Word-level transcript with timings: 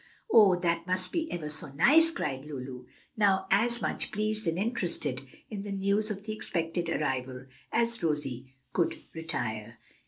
"Oh, 0.33 0.55
that 0.61 0.87
must 0.87 1.11
be 1.11 1.31
ever 1.31 1.47
so 1.47 1.71
nice!" 1.73 2.09
cried 2.09 2.43
Lulu, 2.45 2.85
now 3.15 3.45
as 3.51 3.83
much 3.83 4.11
pleased 4.11 4.47
and 4.47 4.57
interested 4.57 5.21
in 5.51 5.61
the 5.61 5.71
news 5.71 6.09
of 6.09 6.23
the 6.23 6.33
expected 6.33 6.89
arrival 6.89 7.45
as 7.71 8.01
Rosie 8.01 8.55
could 8.73 9.03
desire. 9.13 9.77